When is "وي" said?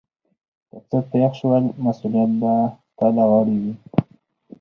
3.61-3.73